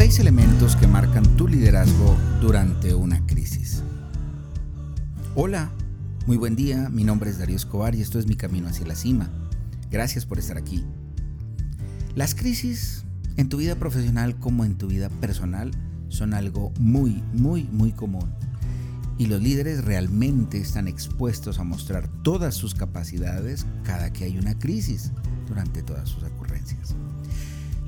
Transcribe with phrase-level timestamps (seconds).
[0.00, 3.82] elementos que marcan tu liderazgo durante una crisis.
[5.34, 5.70] Hola,
[6.26, 8.96] muy buen día, mi nombre es Darío Escobar y esto es Mi Camino hacia la
[8.96, 9.30] Cima.
[9.90, 10.84] Gracias por estar aquí.
[12.16, 13.04] Las crisis
[13.36, 15.70] en tu vida profesional como en tu vida personal
[16.08, 18.30] son algo muy, muy, muy común.
[19.16, 24.58] Y los líderes realmente están expuestos a mostrar todas sus capacidades cada que hay una
[24.58, 25.12] crisis
[25.48, 26.94] durante todas sus ocurrencias.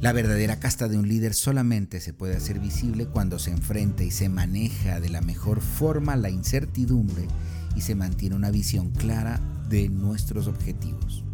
[0.01, 4.11] La verdadera casta de un líder solamente se puede hacer visible cuando se enfrenta y
[4.11, 7.27] se maneja de la mejor forma la incertidumbre
[7.75, 11.25] y se mantiene una visión clara de nuestros objetivos.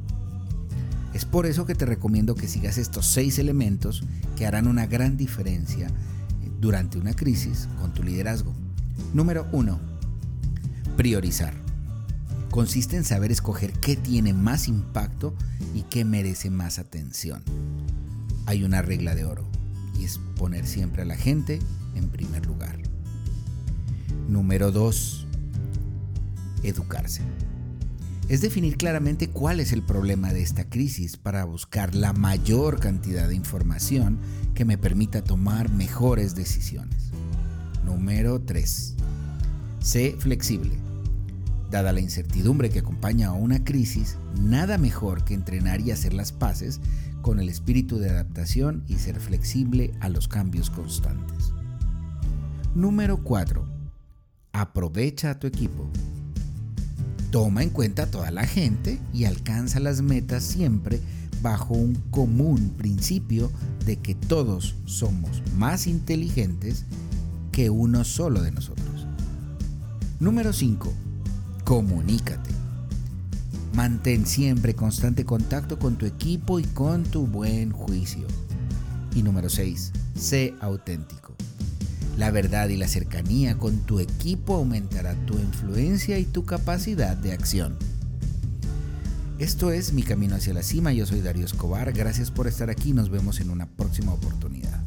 [1.12, 4.04] Es por eso que te recomiendo que sigas estos seis elementos
[4.36, 5.88] que harán una gran diferencia
[6.60, 8.54] durante una crisis con tu liderazgo.
[9.12, 9.80] Número 1.
[10.96, 11.54] Priorizar.
[12.52, 15.34] Consiste en saber escoger qué tiene más impacto
[15.74, 17.42] y qué merece más atención
[18.46, 19.48] hay una regla de oro
[19.98, 21.58] y es poner siempre a la gente
[21.94, 22.78] en primer lugar.
[24.28, 25.26] Número 2.
[26.62, 27.22] Educarse.
[28.28, 33.28] Es definir claramente cuál es el problema de esta crisis para buscar la mayor cantidad
[33.28, 34.18] de información
[34.54, 37.10] que me permita tomar mejores decisiones.
[37.84, 38.94] Número 3.
[39.80, 40.91] Sé flexible.
[41.72, 46.30] Dada la incertidumbre que acompaña a una crisis, nada mejor que entrenar y hacer las
[46.30, 46.80] paces
[47.22, 51.54] con el espíritu de adaptación y ser flexible a los cambios constantes.
[52.74, 53.66] Número 4.
[54.52, 55.88] Aprovecha a tu equipo.
[57.30, 61.00] Toma en cuenta a toda la gente y alcanza las metas siempre
[61.40, 63.50] bajo un común principio
[63.86, 66.84] de que todos somos más inteligentes
[67.50, 69.06] que uno solo de nosotros.
[70.20, 70.92] Número 5.
[71.64, 72.50] Comunícate.
[73.74, 78.26] Mantén siempre constante contacto con tu equipo y con tu buen juicio.
[79.14, 79.92] Y número 6.
[80.14, 81.34] Sé auténtico.
[82.18, 87.32] La verdad y la cercanía con tu equipo aumentará tu influencia y tu capacidad de
[87.32, 87.76] acción.
[89.38, 90.92] Esto es Mi Camino hacia la Cima.
[90.92, 91.92] Yo soy Darío Escobar.
[91.92, 92.92] Gracias por estar aquí.
[92.92, 94.81] Nos vemos en una próxima oportunidad.